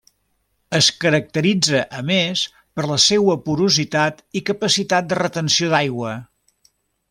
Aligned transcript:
Es 0.77 0.85
caracteritza 1.03 1.81
a 1.99 2.01
més 2.07 2.41
per 2.79 2.87
la 2.93 2.99
seua 3.05 3.37
porositat 3.49 4.27
i 4.41 4.43
capacitat 4.51 5.11
de 5.13 5.23
retenció 5.23 5.71
d'aigua. 5.77 6.17